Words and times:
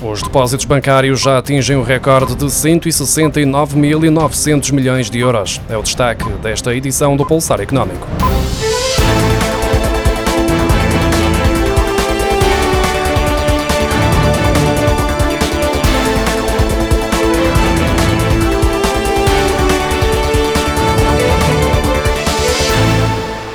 Os 0.00 0.22
depósitos 0.22 0.64
bancários 0.64 1.20
já 1.20 1.38
atingem 1.38 1.76
o 1.76 1.82
recorde 1.82 2.36
de 2.36 2.44
169.900 2.44 4.72
milhões 4.72 5.10
de 5.10 5.18
euros. 5.18 5.60
É 5.68 5.76
o 5.76 5.82
destaque 5.82 6.30
desta 6.34 6.72
edição 6.72 7.16
do 7.16 7.26
Pulsar 7.26 7.60
Económico. 7.60 8.06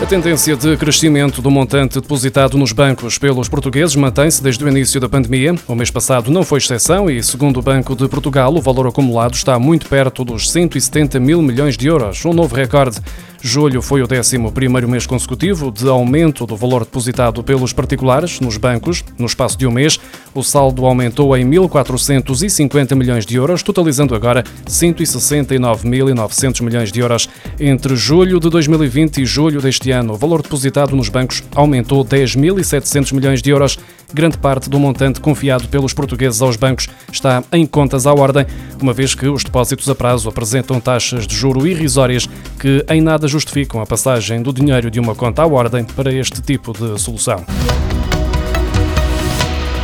A 0.04 0.06
tendência 0.06 0.58
de 0.58 0.76
crescimento 0.76 1.42
do 1.42 1.50
montante 1.50 2.02
depositado 2.02 2.58
nos 2.58 2.74
bancos 2.74 3.18
pelos 3.18 3.48
portugueses 3.48 3.96
mantém-se 3.96 4.44
desde 4.44 4.62
o 4.62 4.68
início 4.68 5.00
da 5.00 5.08
pandemia. 5.08 5.56
O 5.66 5.76
mês 5.76 5.90
passado 5.90 6.30
não 6.30 6.44
foi 6.44 6.58
exceção 6.58 7.10
e, 7.10 7.24
segundo 7.24 7.62
o 7.62 7.64
Banco 7.64 7.96
de 7.96 8.06
Portugal, 8.10 8.54
o 8.54 8.62
valor 8.62 8.86
acumulado 8.86 9.34
está 9.34 9.58
muito 9.58 9.88
perto 9.88 10.26
dos 10.26 10.52
170 10.52 11.22
mil 11.22 11.42
milhões 11.42 11.78
de 11.78 11.88
euros, 11.88 12.26
um 12.26 12.34
novo 12.34 12.54
recorde. 12.54 12.98
Julho 13.46 13.82
foi 13.82 14.02
o 14.02 14.06
11 14.06 14.38
mês 14.88 15.06
consecutivo 15.06 15.70
de 15.70 15.86
aumento 15.90 16.46
do 16.46 16.56
valor 16.56 16.86
depositado 16.86 17.44
pelos 17.44 17.74
particulares 17.74 18.40
nos 18.40 18.56
bancos. 18.56 19.04
No 19.20 19.26
espaço 19.26 19.58
de 19.58 19.68
um 19.68 19.72
mês, 19.72 20.00
o 20.34 20.42
saldo 20.42 20.86
aumentou 20.86 21.36
em 21.36 21.46
1.450 21.46 22.96
milhões 22.96 23.26
de 23.26 23.36
euros, 23.36 23.62
totalizando 23.62 24.16
agora 24.16 24.46
169.900 24.66 26.62
milhões 26.64 26.90
de 26.90 27.02
euros. 27.02 27.28
Entre 27.60 27.98
julho 27.98 28.40
de 28.40 28.50
2020 28.50 29.18
e 29.18 29.26
julho 29.26 29.62
deste 29.62 29.92
ano, 29.92 30.14
o 30.14 30.18
valor 30.18 30.42
depositado 30.42 30.96
nos 30.96 31.10
bancos 31.10 31.44
aumentou 31.54 32.06
10.700 32.06 33.14
milhões 33.14 33.42
de 33.42 33.50
euros. 33.50 33.78
Grande 34.14 34.38
parte 34.38 34.70
do 34.70 34.80
montante 34.80 35.20
confiado 35.20 35.68
pelos 35.68 35.92
portugueses 35.92 36.40
aos 36.40 36.56
bancos 36.56 36.88
está 37.12 37.44
em 37.52 37.66
contas 37.66 38.06
à 38.06 38.14
ordem, 38.14 38.46
uma 38.80 38.94
vez 38.94 39.16
que 39.16 39.28
os 39.28 39.44
depósitos 39.44 39.90
a 39.90 39.96
prazo 39.96 40.30
apresentam 40.30 40.80
taxas 40.80 41.26
de 41.26 41.36
juro 41.36 41.66
irrisórias 41.66 42.30
que 42.60 42.86
em 42.90 43.02
nada 43.02 43.28
justificam 43.28 43.82
a 43.82 43.86
passagem 43.88 44.44
do 44.44 44.54
dinheiro 44.54 44.92
de 44.92 45.00
uma 45.00 45.16
conta 45.16 45.42
à 45.42 45.48
ordem 45.48 45.84
para 45.84 46.14
este 46.14 46.42
tipo 46.42 46.74
de 46.74 47.02
solução. 47.02 47.44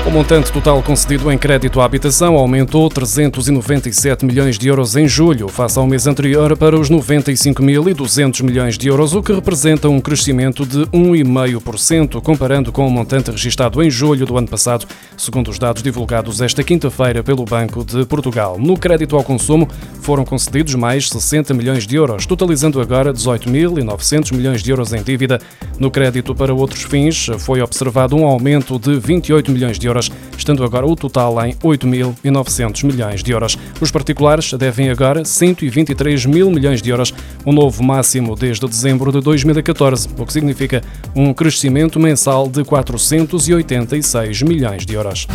O 0.10 0.12
montante 0.12 0.52
total 0.52 0.82
concedido 0.82 1.32
em 1.32 1.38
crédito 1.38 1.80
à 1.80 1.86
habitação 1.86 2.34
aumentou 2.36 2.90
397 2.90 4.26
milhões 4.26 4.58
de 4.58 4.68
euros 4.68 4.96
em 4.96 5.08
julho, 5.08 5.48
face 5.48 5.78
ao 5.78 5.86
mês 5.86 6.08
anterior, 6.08 6.58
para 6.58 6.76
os 6.76 6.90
95.200 6.90 8.42
milhões 8.42 8.76
de 8.76 8.88
euros, 8.88 9.14
o 9.14 9.22
que 9.22 9.32
representa 9.32 9.88
um 9.88 10.02
crescimento 10.02 10.66
de 10.66 10.80
1,5%, 10.88 12.20
comparando 12.24 12.72
com 12.72 12.88
o 12.88 12.90
montante 12.90 13.30
registado 13.30 13.84
em 13.84 13.92
julho 13.92 14.26
do 14.26 14.36
ano 14.36 14.48
passado, 14.48 14.88
segundo 15.16 15.52
os 15.52 15.60
dados 15.60 15.84
divulgados 15.84 16.42
esta 16.42 16.64
quinta-feira 16.64 17.22
pelo 17.22 17.46
Banco 17.46 17.86
de 17.86 18.04
Portugal. 18.08 18.58
No 18.58 18.80
crédito 18.80 19.16
ao 19.16 19.24
consumo, 19.24 19.70
foram 20.02 20.26
concedidos 20.26 20.74
mais 20.74 21.08
60 21.08 21.54
milhões 21.54 21.86
de 21.86 21.96
euros, 21.96 22.26
totalizando 22.26 22.82
agora 22.82 23.14
18.900 23.14 24.36
milhões 24.36 24.64
de 24.64 24.72
euros 24.72 24.92
em 24.92 25.04
dívida. 25.04 25.40
No 25.78 25.92
crédito 25.92 26.34
para 26.34 26.52
outros 26.52 26.82
fins, 26.82 27.28
foi 27.38 27.62
observado 27.62 28.16
um 28.16 28.26
aumento 28.26 28.80
de 28.80 28.98
28 29.00 29.52
milhões 29.52 29.78
de 29.78 29.86
euros 29.86 29.99
euros, 30.00 30.12
estando 30.38 30.64
agora 30.64 30.86
o 30.86 30.96
total 30.96 31.46
em 31.46 31.54
8.900 31.54 32.84
milhões 32.86 33.22
de 33.22 33.32
euros. 33.32 33.58
Os 33.82 33.92
particulares 33.92 34.54
devem 34.54 34.90
agora 34.90 35.26
123 35.26 36.26
mil 36.26 36.50
milhões 36.50 36.82
de 36.82 36.90
euros, 36.90 37.14
um 37.46 37.52
novo 37.52 37.84
máximo 37.84 38.36
desde 38.36 38.66
dezembro 38.68 39.12
de 39.12 39.20
2014, 39.22 40.10
o 40.18 40.26
que 40.26 40.34
significa 40.34 40.82
um 41.16 41.34
crescimento 41.34 42.00
mensal 42.00 42.48
de 42.48 42.64
486 42.64 44.42
milhões 44.44 44.86
de 44.86 44.94
euros. 44.94 45.28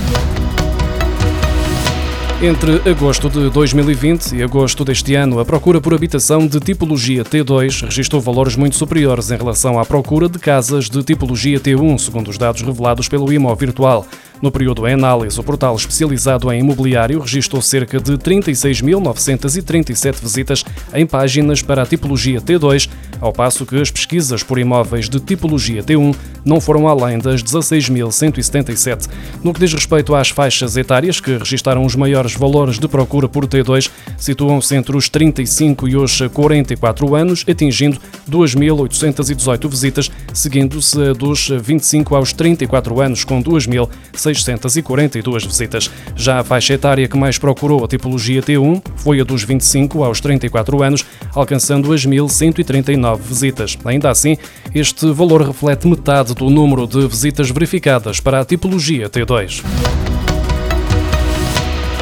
Entre 2.43 2.91
agosto 2.91 3.31
de 3.31 3.49
2020 3.49 4.33
e 4.37 4.43
agosto 4.43 4.84
deste 4.84 5.15
ano, 5.15 5.39
a 5.39 5.47
procura 5.47 5.81
por 5.81 5.95
habitação 5.95 6.47
de 6.47 6.61
tipologia 6.61 7.25
T2 7.25 7.84
registrou 7.84 8.21
valores 8.21 8.55
muito 8.55 8.77
superiores 8.77 9.31
em 9.31 9.37
relação 9.37 9.78
à 9.78 9.84
procura 9.87 10.28
de 10.28 10.38
casas 10.38 10.91
de 10.91 11.03
tipologia 11.03 11.59
T1, 11.59 11.99
segundo 11.99 12.28
os 12.28 12.37
dados 12.37 12.61
revelados 12.61 13.09
pelo 13.09 13.33
IMO 13.33 13.55
Virtual. 13.56 14.06
No 14.44 14.53
período 14.53 14.87
em 14.87 14.93
análise, 14.93 15.41
o 15.41 15.43
portal 15.43 15.75
especializado 15.75 16.53
em 16.53 16.60
imobiliário 16.60 17.19
registrou 17.19 17.62
cerca 17.62 17.99
de 17.99 18.12
36.937 18.19 20.21
visitas 20.21 20.62
em 20.93 21.06
páginas 21.06 21.62
para 21.62 21.81
a 21.81 21.87
tipologia 21.87 22.43
T2, 22.43 22.91
ao 23.22 23.32
passo 23.32 23.65
que 23.65 23.81
as 23.81 23.91
pesquisas 23.91 24.43
por 24.43 24.59
imóveis 24.59 25.09
de 25.09 25.19
tipologia 25.19 25.82
T1 25.82 26.15
não 26.44 26.60
foram 26.60 26.87
além 26.87 27.19
das 27.19 27.43
16.177. 27.43 29.09
No 29.43 29.55
que 29.55 29.60
diz 29.60 29.72
respeito 29.72 30.15
às 30.15 30.28
faixas 30.28 30.76
etárias 30.76 31.21
que 31.21 31.38
registaram 31.38 31.82
os 31.82 31.97
maiores 31.97 32.34
valores 32.34 32.78
de 32.78 32.87
procura 32.87 33.26
por 33.26 33.47
T2, 33.47 33.91
situam-se 34.19 34.76
entre 34.76 34.94
os 34.94 35.09
35 35.09 35.88
e 35.88 35.97
os 35.97 36.21
44 36.21 37.15
anos, 37.15 37.47
atingindo 37.49 37.99
2.818 38.31 39.71
visitas, 39.71 40.11
seguindo-se 40.34 41.15
dos 41.15 41.49
25 41.49 42.15
aos 42.15 42.34
34 42.34 43.00
anos, 43.00 43.25
com 43.25 43.43
2.600 43.43 44.34
642 44.43 45.45
visitas. 45.45 45.91
Já 46.17 46.41
a 46.41 46.45
faixa 46.45 46.75
etária 46.75 47.06
que 47.06 47.17
mais 47.17 47.39
procurou 47.39 47.84
a 47.84 47.89
tipologia 47.89 48.43
T1 48.43 48.83
foi 48.97 49.21
a 49.21 49.25
dos 49.25 49.45
25 49.45 50.03
aos 50.03 50.21
34 50.21 50.83
anos, 50.83 51.05
alcançando 51.34 51.93
as 51.93 52.06
1.139 52.06 53.19
visitas. 53.21 53.78
Ainda 53.84 54.11
assim, 54.11 54.37
este 54.75 55.12
valor 55.12 55.43
reflete 55.43 55.87
metade 55.87 56.34
do 56.34 56.50
número 56.50 56.87
de 56.87 57.06
visitas 57.06 57.50
verificadas 57.50 58.21
para 58.21 58.41
a 58.41 58.44
tipologia 58.44 59.09
T2. 59.09 60.13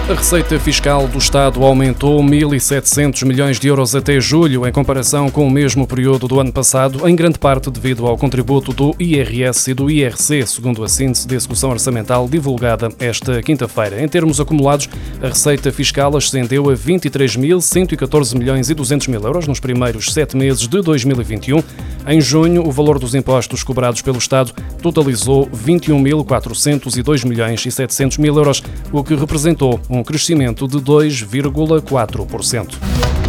A 0.08 0.14
receita 0.14 0.58
fiscal 0.58 1.06
do 1.06 1.16
Estado 1.16 1.62
aumentou 1.62 2.20
1.700 2.20 3.24
milhões 3.24 3.60
de 3.60 3.68
euros 3.68 3.94
até 3.94 4.20
julho, 4.20 4.66
em 4.66 4.72
comparação 4.72 5.30
com 5.30 5.46
o 5.46 5.50
mesmo 5.50 5.86
período 5.86 6.26
do 6.26 6.40
ano 6.40 6.52
passado, 6.52 7.08
em 7.08 7.14
grande 7.14 7.38
parte 7.38 7.70
devido 7.70 8.06
ao 8.06 8.18
contributo 8.18 8.72
do 8.72 8.96
IRS 8.98 9.70
e 9.70 9.74
do 9.74 9.88
IRC, 9.88 10.44
segundo 10.44 10.82
a 10.82 10.88
síntese 10.88 11.26
de 11.26 11.36
execução 11.36 11.70
orçamental 11.70 12.28
divulgada 12.28 12.90
esta 12.98 13.40
quinta-feira. 13.40 14.02
Em 14.02 14.08
termos 14.08 14.40
acumulados, 14.40 14.88
a 15.22 15.28
receita 15.28 15.70
fiscal 15.70 16.16
ascendeu 16.16 16.68
a 16.68 16.74
23.114 16.74 18.36
milhões 18.36 18.70
e 18.70 18.74
200 18.74 19.06
mil 19.06 19.22
euros 19.22 19.46
nos 19.46 19.60
primeiros 19.60 20.12
sete 20.12 20.36
meses 20.36 20.66
de 20.66 20.82
2021. 20.82 21.62
Em 22.08 22.20
junho, 22.20 22.66
o 22.66 22.72
valor 22.72 22.98
dos 22.98 23.14
impostos 23.14 23.62
cobrados 23.62 24.02
pelo 24.02 24.18
Estado 24.18 24.52
totalizou 24.82 25.48
21.402 25.48 27.24
milhões 27.24 27.64
e 27.64 27.70
700 27.70 28.18
mil 28.18 28.36
euros, 28.36 28.62
o 28.90 29.04
que 29.04 29.14
representou 29.14 29.80
um 29.92 30.02
crescimento 30.02 30.66
de 30.66 30.78
2,4%. 30.78 33.21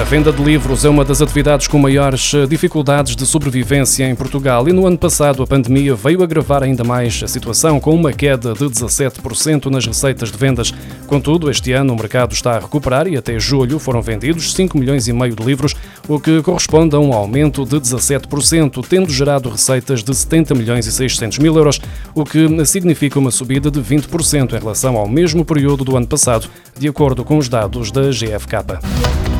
A 0.00 0.02
venda 0.02 0.32
de 0.32 0.42
livros 0.42 0.86
é 0.86 0.88
uma 0.88 1.04
das 1.04 1.20
atividades 1.20 1.68
com 1.68 1.78
maiores 1.78 2.32
eh, 2.32 2.46
dificuldades 2.46 3.14
de 3.14 3.26
sobrevivência 3.26 4.08
em 4.08 4.14
Portugal 4.14 4.66
e 4.66 4.72
no 4.72 4.86
ano 4.86 4.96
passado 4.96 5.42
a 5.42 5.46
pandemia 5.46 5.94
veio 5.94 6.22
agravar 6.22 6.62
ainda 6.62 6.82
mais 6.82 7.20
a 7.22 7.28
situação 7.28 7.78
com 7.78 7.94
uma 7.94 8.10
queda 8.10 8.54
de 8.54 8.64
17% 8.64 9.66
nas 9.66 9.84
receitas 9.84 10.32
de 10.32 10.38
vendas. 10.38 10.72
Contudo, 11.06 11.50
este 11.50 11.72
ano 11.72 11.92
o 11.92 11.96
mercado 11.96 12.32
está 12.32 12.52
a 12.56 12.60
recuperar 12.60 13.06
e 13.08 13.16
até 13.18 13.38
julho 13.38 13.78
foram 13.78 14.00
vendidos 14.00 14.54
5 14.54 14.78
milhões 14.78 15.06
e 15.06 15.12
meio 15.12 15.36
de 15.36 15.44
livros, 15.44 15.76
o 16.08 16.18
que 16.18 16.40
corresponde 16.40 16.96
a 16.96 16.98
um 16.98 17.12
aumento 17.12 17.66
de 17.66 17.76
17%, 17.76 18.82
tendo 18.88 19.12
gerado 19.12 19.50
receitas 19.50 20.02
de 20.02 20.14
70 20.14 20.54
milhões 20.54 20.86
e 20.86 20.92
600 20.92 21.38
mil 21.38 21.54
euros, 21.54 21.78
o 22.14 22.24
que 22.24 22.48
significa 22.64 23.18
uma 23.18 23.30
subida 23.30 23.70
de 23.70 23.80
20% 23.80 24.54
em 24.54 24.58
relação 24.58 24.96
ao 24.96 25.06
mesmo 25.06 25.44
período 25.44 25.84
do 25.84 25.94
ano 25.94 26.06
passado, 26.06 26.48
de 26.78 26.88
acordo 26.88 27.22
com 27.22 27.36
os 27.36 27.50
dados 27.50 27.92
da 27.92 28.08
GFK. 28.08 29.39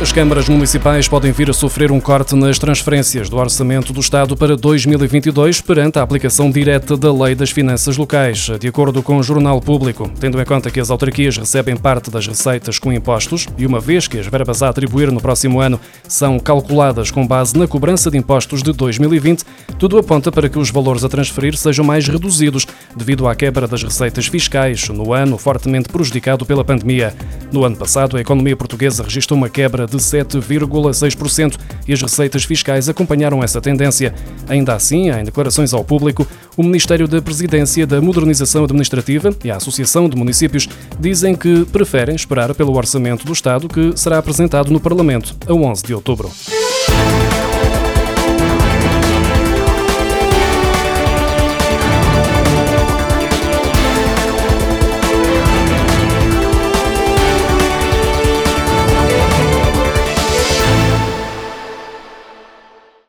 As 0.00 0.12
câmaras 0.12 0.48
municipais 0.48 1.06
podem 1.06 1.30
vir 1.30 1.50
a 1.50 1.52
sofrer 1.52 1.92
um 1.92 2.00
corte 2.00 2.34
nas 2.34 2.58
transferências 2.58 3.28
do 3.28 3.36
orçamento 3.36 3.92
do 3.92 4.00
Estado 4.00 4.34
para 4.34 4.56
2022 4.56 5.60
perante 5.60 5.98
a 5.98 6.02
aplicação 6.02 6.50
direta 6.50 6.96
da 6.96 7.12
Lei 7.12 7.34
das 7.34 7.50
Finanças 7.50 7.98
Locais, 7.98 8.48
de 8.58 8.66
acordo 8.66 9.02
com 9.02 9.18
o 9.18 9.22
Jornal 9.22 9.60
Público. 9.60 10.10
Tendo 10.18 10.40
em 10.40 10.44
conta 10.46 10.70
que 10.70 10.80
as 10.80 10.90
autarquias 10.90 11.36
recebem 11.36 11.76
parte 11.76 12.10
das 12.10 12.26
receitas 12.26 12.78
com 12.78 12.90
impostos 12.90 13.46
e 13.58 13.66
uma 13.66 13.78
vez 13.78 14.08
que 14.08 14.18
as 14.18 14.26
verbas 14.26 14.62
a 14.62 14.70
atribuir 14.70 15.12
no 15.12 15.20
próximo 15.20 15.60
ano 15.60 15.78
são 16.08 16.38
calculadas 16.38 17.10
com 17.10 17.26
base 17.26 17.58
na 17.58 17.68
cobrança 17.68 18.10
de 18.10 18.16
impostos 18.16 18.62
de 18.62 18.72
2020, 18.72 19.44
tudo 19.78 19.98
aponta 19.98 20.32
para 20.32 20.48
que 20.48 20.58
os 20.58 20.70
valores 20.70 21.04
a 21.04 21.10
transferir 21.10 21.54
sejam 21.58 21.84
mais 21.84 22.08
reduzidos 22.08 22.66
devido 22.96 23.28
à 23.28 23.34
quebra 23.34 23.68
das 23.68 23.82
receitas 23.82 24.26
fiscais 24.26 24.88
no 24.88 25.12
ano 25.12 25.36
fortemente 25.36 25.90
prejudicado 25.90 26.46
pela 26.46 26.64
pandemia. 26.64 27.14
No 27.52 27.64
ano 27.64 27.76
passado, 27.76 28.16
a 28.16 28.20
economia 28.20 28.56
portuguesa 28.56 29.02
registrou 29.02 29.36
uma 29.36 29.50
quebra 29.50 29.89
de 29.90 29.98
7,6% 29.98 31.58
e 31.86 31.92
as 31.92 32.00
receitas 32.00 32.44
fiscais 32.44 32.88
acompanharam 32.88 33.42
essa 33.42 33.60
tendência. 33.60 34.14
Ainda 34.48 34.74
assim, 34.74 35.10
em 35.10 35.24
declarações 35.24 35.74
ao 35.74 35.84
público, 35.84 36.26
o 36.56 36.62
Ministério 36.62 37.06
da 37.06 37.20
Presidência 37.20 37.86
da 37.86 38.00
Modernização 38.00 38.64
Administrativa 38.64 39.34
e 39.44 39.50
a 39.50 39.56
Associação 39.56 40.08
de 40.08 40.16
Municípios 40.16 40.68
dizem 40.98 41.34
que 41.34 41.64
preferem 41.66 42.14
esperar 42.14 42.54
pelo 42.54 42.76
orçamento 42.76 43.24
do 43.24 43.32
Estado 43.32 43.68
que 43.68 43.92
será 43.96 44.18
apresentado 44.18 44.70
no 44.70 44.80
Parlamento 44.80 45.34
a 45.46 45.52
11 45.52 45.82
de 45.82 45.94
outubro. 45.94 46.30